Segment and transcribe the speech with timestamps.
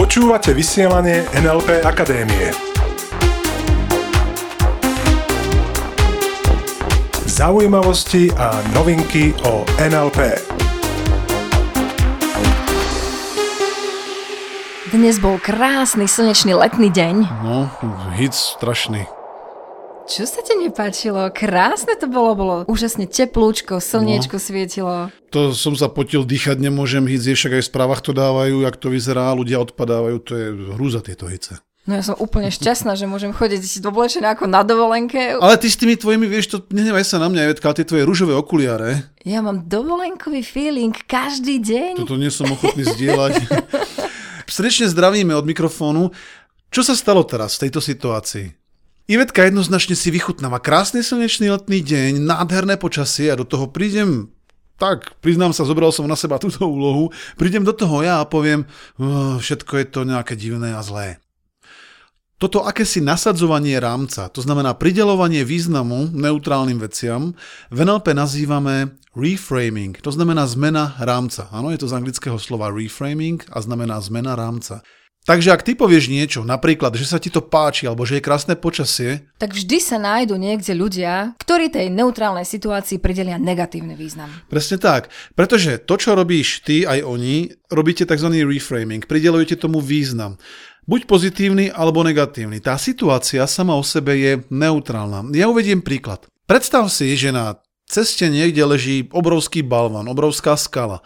[0.00, 2.56] Počúvate vysielanie NLP Akadémie.
[7.28, 10.40] Zaujímavosti a novinky o NLP.
[14.92, 17.28] Dnes bol krásny slnečný letný deň.
[17.44, 17.68] No,
[18.16, 19.21] hit strašný.
[20.02, 21.30] Čo sa ti nepáčilo?
[21.30, 24.42] Krásne to bolo, bolo úžasne teplúčko, slniečko No.
[24.42, 24.94] svietilo.
[25.30, 28.76] To som sa potil, dýchať nemôžem, hic je, však aj v správach to dávajú, jak
[28.76, 31.62] to vyzerá, ľudia odpadávajú, to je hrúza tieto hice.
[31.82, 35.34] No ja som úplne šťastná, že môžem chodiť oblečená ako na dovolenke.
[35.34, 38.38] Ale ty s tými tvojimi, vieš, to nenevaj sa na mňa, Evetka, tie tvoje rúžové
[38.38, 42.06] okuliare, Ja mám dovolenkový feeling každý deň.
[42.06, 43.34] toto nie som ochotný zdieľať.
[44.46, 46.12] Srdečne zdravíme od mikrofónu.
[46.68, 48.61] Čo sa stalo teraz v tejto situácii?
[49.10, 54.30] Ivetka jednoznačne si vychutnáva krásny slnečný letný deň, nádherné počasie a do toho prídem
[54.82, 58.66] tak, priznám sa, zobral som na seba túto úlohu, prídem do toho ja a poviem,
[58.98, 61.22] "Oh, všetko je to nejaké divné a zlé.
[62.42, 67.38] Toto akési nasadzovanie rámca, to znamená pridelovanie významu neutrálnym veciam,
[67.70, 71.46] v NLP nazývame reframing, to znamená zmena rámca.
[71.54, 74.82] Áno, je to z anglického slova reframing a znamená zmena rámca.
[75.22, 78.58] Takže ak ty povieš niečo, napríklad, že sa ti to páči, alebo že je krásne
[78.58, 84.26] počasie, Tak vždy sa nájdu niekde ľudia, ktorí tej neutrálnej situácii pridelia negatívny význam.
[84.50, 85.14] Presne tak.
[85.38, 88.34] Pretože to, čo robíš ty aj oni, robíte tzv.
[88.42, 90.42] reframing, pridelujete tomu význam.
[90.90, 92.58] Buď pozitívny alebo negatívny.
[92.58, 95.30] Tá situácia sama o sebe je neutrálna.
[95.38, 96.26] Ja uvediem príklad.
[96.50, 100.98] Predstav si, že na ceste niekde leží obrovský balvan, obrovská skala.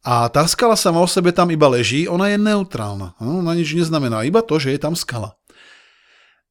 [0.00, 3.20] A tá skala sama o sebe tam iba leží, ona je neutrálna.
[3.20, 5.36] No, Ona nič neznamená, iba to, že je tam skala.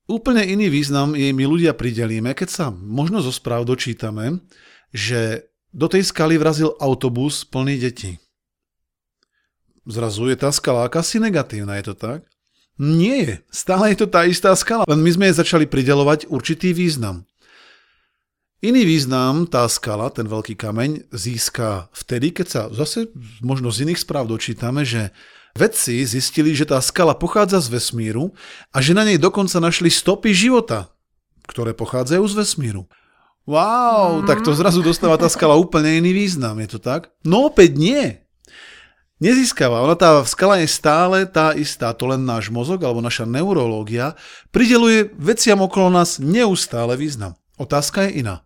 [0.09, 4.41] Úplne iný význam jej my ľudia pridelíme, keď sa možno zo správ dočítame,
[4.89, 8.17] že do tej skaly vrazil autobus plný detí.
[9.85, 12.25] Zrazu je tá skala akási negatívna, je to tak?
[12.81, 13.45] Nie.
[13.53, 17.28] Stále je to tá istá skala, len my sme jej začali pridelovať určitý význam.
[18.59, 23.07] Iný význam tá skala, ten veľký kameň, získa vtedy, keď sa zase
[23.39, 25.15] možno z iných správ dočítame, že
[25.55, 28.35] vedci zistili, že tá skala pochádza z vesmíru
[28.75, 30.91] a že na nej dokonca našli stopy života,
[31.47, 32.83] ktoré pochádzajú z vesmíru.
[33.47, 37.15] Wow, tak to zrazu dostáva tá skala úplne iný význam, je to tak?
[37.23, 38.19] No opäť nie.
[39.23, 44.19] Nezískava, ona tá skala je stále tá istá, to len náš mozog alebo naša neurológia
[44.51, 47.39] prideluje veciam okolo nás neustále význam.
[47.55, 48.43] Otázka je iná.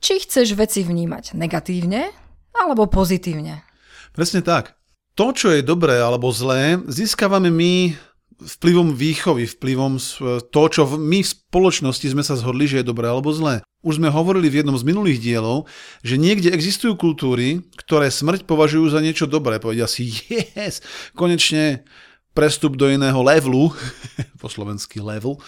[0.00, 2.12] Či chceš veci vnímať negatívne
[2.56, 3.64] alebo pozitívne?
[4.12, 4.76] Presne tak.
[5.16, 7.96] To, čo je dobré alebo zlé, získavame my
[8.36, 10.20] vplyvom výchovy, vplyvom s-
[10.52, 13.64] to, čo my v spoločnosti sme sa zhodli, že je dobré alebo zlé.
[13.80, 15.64] Už sme hovorili v jednom z minulých dielov,
[16.04, 19.56] že niekde existujú kultúry, ktoré smrť považujú za niečo dobré.
[19.56, 20.12] Povedia si,
[20.56, 20.84] yes,
[21.16, 21.88] konečne
[22.36, 23.72] prestup do iného levelu,
[24.42, 25.40] po slovensky level,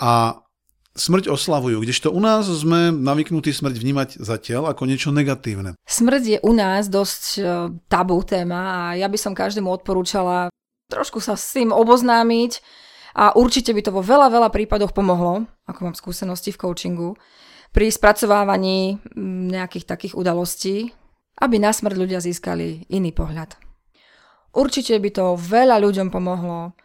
[0.00, 0.40] a
[0.94, 5.74] smrť oslavujú, kdežto u nás sme navyknutí smrť vnímať zatiaľ ako niečo negatívne.
[5.84, 7.40] Smrť je u nás dosť e,
[7.90, 10.54] tabu téma a ja by som každému odporúčala
[10.88, 12.62] trošku sa s tým oboznámiť
[13.18, 17.10] a určite by to vo veľa, veľa prípadoch pomohlo, ako mám skúsenosti v coachingu,
[17.74, 20.94] pri spracovávaní mm, nejakých takých udalostí,
[21.42, 23.58] aby na smrť ľudia získali iný pohľad.
[24.54, 26.78] Určite by to veľa ľuďom pomohlo,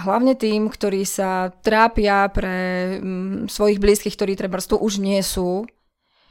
[0.00, 5.68] hlavne tým, ktorí sa trápia pre mm, svojich blízkych, ktorí treba tu už nie sú,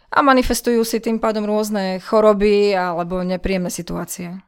[0.09, 4.41] a manifestujú si tým pádom rôzne choroby alebo nepríjemné situácie.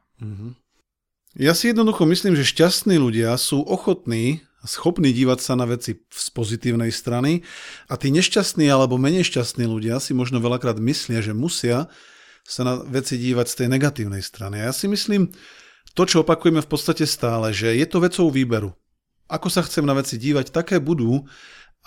[1.38, 5.98] Ja si jednoducho myslím, že šťastní ľudia sú ochotní a schopní dívať sa na veci
[6.06, 7.42] z pozitívnej strany
[7.90, 11.90] a tí nešťastní alebo menej šťastní ľudia si možno veľakrát myslia, že musia
[12.42, 14.62] sa na veci dívať z tej negatívnej strany.
[14.62, 15.30] A ja si myslím,
[15.94, 18.74] to, čo opakujeme v podstate stále, že je to vecou výberu.
[19.32, 21.24] Ako sa chcem na veci dívať, také budú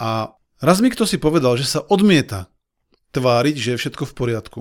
[0.02, 2.50] a raz mi kto si povedal, že sa odmieta
[3.14, 4.60] tváriť, že je všetko v poriadku.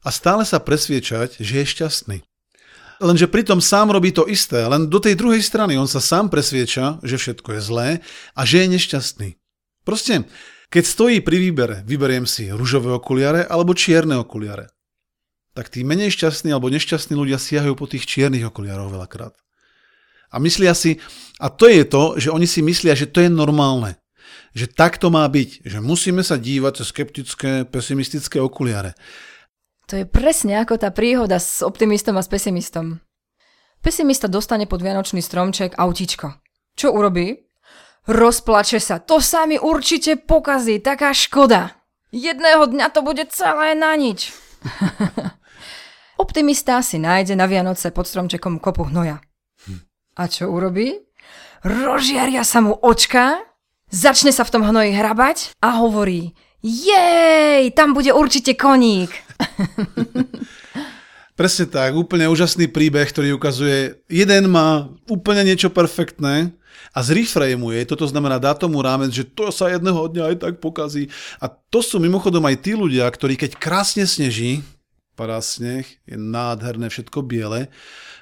[0.00, 2.18] A stále sa presviečať, že je šťastný.
[3.00, 7.00] Lenže pritom sám robí to isté, len do tej druhej strany on sa sám presvieča,
[7.00, 7.88] že všetko je zlé
[8.36, 9.28] a že je nešťastný.
[9.88, 10.28] Proste,
[10.68, 14.68] keď stojí pri výbere, vyberiem si ružové okuliare alebo čierne okuliare,
[15.56, 19.32] tak tí menej šťastní alebo nešťastní ľudia siahajú po tých čiernych okuliaroch veľakrát.
[20.30, 21.02] A myslia si,
[21.42, 23.98] a to je to, že oni si myslia, že to je normálne.
[24.54, 28.94] Že tak má byť, že musíme sa dívať cez skeptické, pesimistické okuliare.
[29.90, 33.02] To je presne ako tá príhoda s optimistom a s pesimistom.
[33.82, 36.38] Pesimista dostane pod vianočný stromček autíčko.
[36.78, 37.50] Čo urobí?
[38.06, 39.02] Rozplače sa.
[39.02, 41.74] To sa mi určite pokazí, taká škoda.
[42.10, 44.34] Jedného dňa to bude celé na nič.
[46.22, 49.22] Optimista si nájde na Vianoce pod stromčekom kopu hnoja.
[50.20, 51.00] A čo urobí?
[51.64, 53.40] Rozžiaria sa mu očka,
[53.88, 59.08] začne sa v tom hnoji hrabať a hovorí jej, tam bude určite koník.
[61.40, 66.52] Presne tak, úplne úžasný príbeh, ktorý ukazuje, jeden má úplne niečo perfektné
[66.92, 71.08] a zreframeuje, toto znamená dá tomu rámec, že to sa jedného dňa aj tak pokazí.
[71.40, 74.60] A to sú mimochodom aj tí ľudia, ktorí keď krásne sneží,
[75.16, 77.72] padá sneh, je nádherné, všetko biele,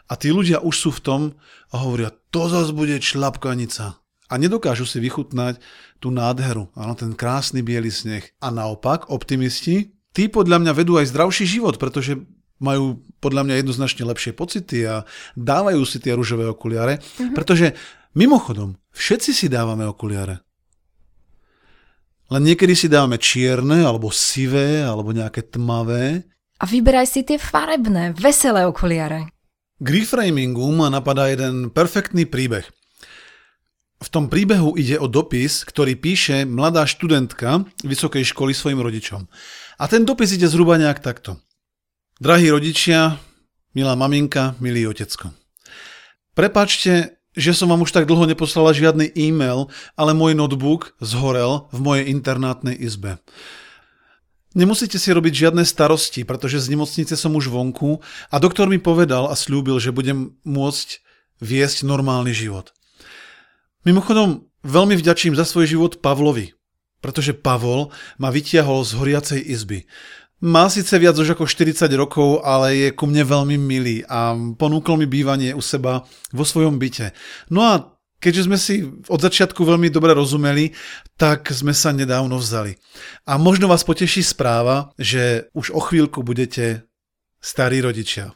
[0.08, 1.20] a tí ľudia už sú v tom
[1.69, 4.00] a hovoria, to zase bude šlapkanica.
[4.28, 5.60] A nedokážu si vychutnať
[6.00, 8.25] tú nádheru, áno, ten krásny biely sneh.
[8.44, 12.20] A naopak, optimisti, tí podľa mňa vedú aj zdravší život, pretože
[12.60, 15.06] majú podľa mňa jednoznačne lepšie pocity a
[15.38, 17.34] dávajú si tie rúžové okuliare, mm-hmm.
[17.34, 17.72] pretože
[18.19, 20.43] mimochodom, všetci si dávame okuliare.
[22.28, 26.28] Len niekedy si dávame čierne, alebo sivé, alebo nejaké tmavé.
[26.60, 29.32] A vyberaj si tie farebné, veselé okuliare.
[29.79, 32.67] K reframingu ma napadá jeden perfektný príbeh.
[33.99, 39.27] V tom príbehu ide o dopis, ktorý píše mladá študentka vysokej školy svojim rodičom.
[39.79, 41.39] A ten dopis ide zhruba nejak takto.
[42.19, 43.23] Drahí rodičia,
[43.75, 45.31] milá maminka, milý otecko.
[46.35, 51.79] Prepačte, že som vám už tak dlho neposlala žiadny e-mail, ale môj notebook zhorel v
[51.79, 53.23] mojej internátnej izbe.
[54.56, 58.00] Nemusíte si robiť žiadne starosti, pretože z nemocnice som už vonku
[58.33, 61.05] a doktor mi povedal a slúbil, že budem môcť
[61.45, 62.73] viesť normálny život.
[63.85, 66.56] Mimochodom, veľmi vďačím za svoj život Pavlovi,
[67.05, 69.85] pretože Pavol ma vytiahol z horiacej izby.
[70.39, 74.97] Má síce viac už ako 40 rokov, ale je ku mne veľmi milý a ponúkol
[74.97, 77.11] mi bývanie u seba vo svojom byte.
[77.51, 80.75] No a keďže sme si od začiatku veľmi dobre rozumeli,
[81.19, 82.79] tak sme sa nedávno vzali.
[83.26, 86.87] A možno vás poteší správa, že už o chvíľku budete
[87.38, 88.35] starí rodičia.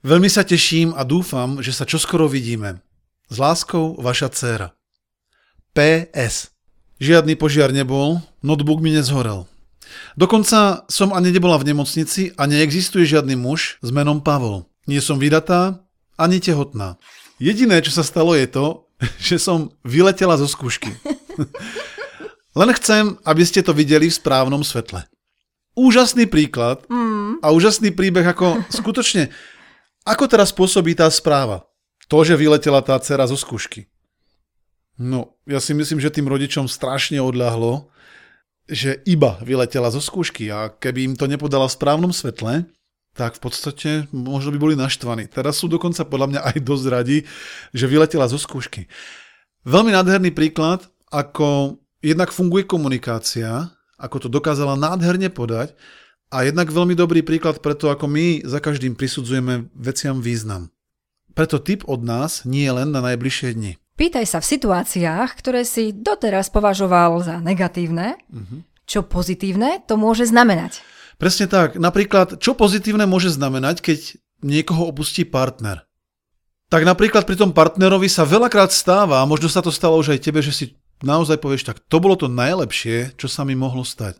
[0.00, 2.80] Veľmi sa teším a dúfam, že sa čoskoro vidíme.
[3.28, 4.68] S láskou, vaša dcéra.
[5.76, 6.56] PS.
[7.00, 9.44] Žiadny požiar nebol, notebook mi nezhorel.
[10.16, 14.68] Dokonca som ani nebola v nemocnici a neexistuje žiadny muž s menom Pavol.
[14.88, 15.84] Nie som vydatá
[16.16, 16.96] ani tehotná.
[17.40, 18.84] Jediné, čo sa stalo, je to,
[19.18, 20.92] že som vyletela zo skúšky.
[22.60, 25.08] Len chcem, aby ste to videli v správnom svetle.
[25.72, 27.40] Úžasný príklad mm.
[27.40, 29.32] a úžasný príbeh, ako skutočne,
[30.04, 31.64] ako teraz pôsobí tá správa.
[32.10, 33.86] To, že vyletela tá dcera zo skúšky.
[34.98, 37.88] No, ja si myslím, že tým rodičom strašne odľahlo,
[38.66, 42.66] že iba vyletela zo skúšky a keby im to nepodala v správnom svetle,
[43.14, 45.26] tak v podstate možno by boli naštvaní.
[45.26, 47.18] Teraz sú dokonca podľa mňa aj dosť radi,
[47.74, 48.86] že vyletela zo skúšky.
[49.66, 53.68] Veľmi nádherný príklad, ako jednak funguje komunikácia,
[54.00, 55.76] ako to dokázala nádherne podať
[56.32, 60.72] a jednak veľmi dobrý príklad preto, ako my za každým prisudzujeme veciam význam.
[61.34, 63.72] Preto tip od nás nie je len na najbližšie dni.
[64.00, 68.64] Pýtaj sa v situáciách, ktoré si doteraz považoval za negatívne, uh-huh.
[68.88, 70.80] čo pozitívne to môže znamenať.
[71.20, 71.76] Presne tak.
[71.76, 73.98] Napríklad, čo pozitívne môže znamenať, keď
[74.40, 75.84] niekoho opustí partner?
[76.72, 80.24] Tak napríklad pri tom partnerovi sa veľakrát stáva, a možno sa to stalo už aj
[80.24, 80.64] tebe, že si
[81.04, 84.16] naozaj povieš tak, to bolo to najlepšie, čo sa mi mohlo stať.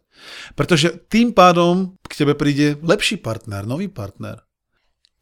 [0.53, 4.45] Pretože tým pádom k tebe príde lepší partner, nový partner.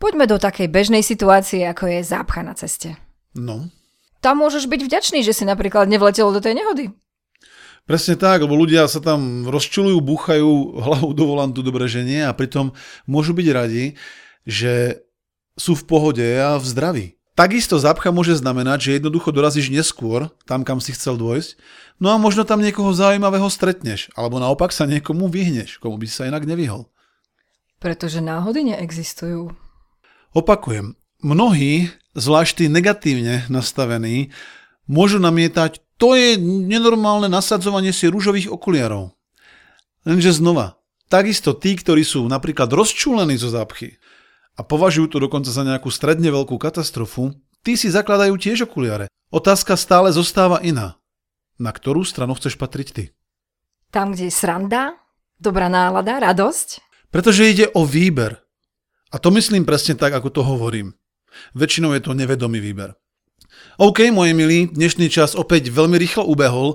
[0.03, 2.99] Poďme do takej bežnej situácie, ako je zápcha na ceste.
[3.39, 3.71] No
[4.19, 6.91] tam môžeš byť vďačný, že si napríklad nevletel do tej nehody.
[7.89, 12.37] Presne tak, lebo ľudia sa tam rozčulujú, búchajú hlavou do volantu, dobre že nie, a
[12.37, 12.77] pritom
[13.09, 13.97] môžu byť radi,
[14.45, 15.01] že
[15.57, 17.07] sú v pohode a v zdraví.
[17.33, 21.57] Takisto zapcha môže znamenať, že jednoducho dorazíš neskôr, tam kam si chcel dôjsť,
[21.97, 26.29] no a možno tam niekoho zaujímavého stretneš, alebo naopak sa niekomu vyhneš, komu by sa
[26.29, 26.93] inak nevyhol.
[27.81, 29.55] Pretože náhody neexistujú.
[30.37, 30.93] Opakujem,
[31.25, 34.35] mnohí zvlášť tí negatívne nastavení,
[34.91, 39.19] môžu namietať, to je nenormálne nasadzovanie si rúžových okuliarov.
[40.07, 40.79] Lenže znova,
[41.11, 43.99] takisto tí, ktorí sú napríklad rozčúlení zo zápchy
[44.55, 47.35] a považujú to dokonca za nejakú stredne veľkú katastrofu,
[47.67, 49.11] tí si zakladajú tiež okuliare.
[49.29, 50.97] Otázka stále zostáva iná.
[51.59, 53.05] Na ktorú stranu chceš patriť ty?
[53.91, 54.95] Tam, kde je sranda,
[55.43, 56.81] dobrá nálada, radosť?
[57.11, 58.39] Pretože ide o výber.
[59.11, 60.95] A to myslím presne tak, ako to hovorím.
[61.57, 62.95] Väčšinou je to nevedomý výber.
[63.79, 66.75] OK, moji milí, dnešný čas opäť veľmi rýchlo ubehol.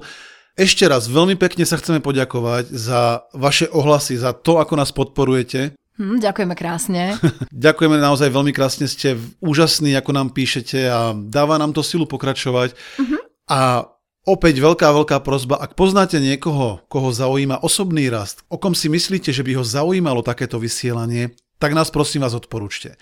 [0.53, 5.73] Ešte raz veľmi pekne sa chceme poďakovať za vaše ohlasy, za to, ako nás podporujete.
[5.97, 7.17] Hm, ďakujeme krásne.
[7.65, 12.73] ďakujeme naozaj veľmi krásne, ste úžasní, ako nám píšete a dáva nám to silu pokračovať.
[12.73, 13.19] Uh-huh.
[13.49, 13.89] A
[14.25, 19.29] opäť veľká, veľká prozba, ak poznáte niekoho, koho zaujíma osobný rast, o kom si myslíte,
[19.29, 22.97] že by ho zaujímalo takéto vysielanie, tak nás prosím vás odporúčte.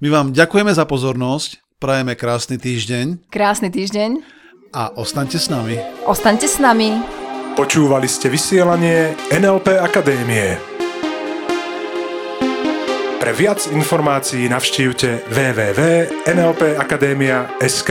[0.00, 4.20] My vám ďakujeme za pozornosť, prajeme krásny týždeň Krásny týždeň.
[4.76, 5.80] a ostaňte s nami.
[6.06, 7.00] Ostaňte s nami.
[7.58, 10.54] Počúvali ste vysielanie NLP Akadémie.
[13.20, 17.90] Pre viac informácií navštívte www.nlpakademia.sk.